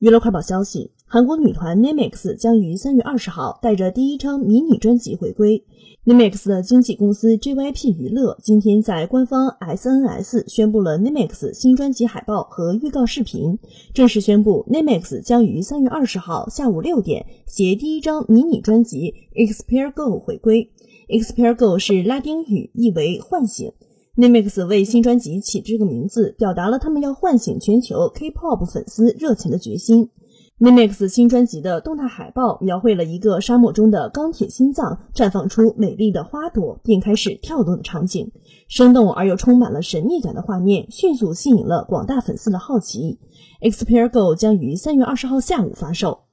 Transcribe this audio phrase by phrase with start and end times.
[0.00, 5.64] 娱乐快报消息：韩国女团 NMIX 将于三月二十号带着第一张迷你专辑回归。
[6.04, 13.58] NMIX 的经纪公司 JYP 娱乐今天在官方 SNS 宣布了 NMIX 新专辑海报和预告视频，
[13.92, 20.70] 正式宣布 NMIX 将于三月二十号下午六点携第一张迷你专辑 Exper Go 回归。
[21.08, 23.72] Exper Go 是拉丁语，意为唤醒。
[24.18, 30.10] Nimix 为新专辑起这个名字，表达了他们要唤醒全球 K-pop 粉丝热情的决心。
[30.58, 38.32] Nimix 新专辑的动态海报描绘了一个沙漠中的钢铁心脏绽放出美丽的花朵并开始跳动的场景，
[38.66, 43.20] 生动而又充满了神秘感的画面迅速吸引了广大粉丝的好奇。
[43.60, 46.27] Expire Go 将于三月二十号下午发售。